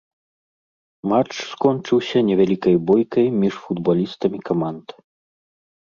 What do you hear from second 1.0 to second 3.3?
Матч скончыўся невялікай бойкай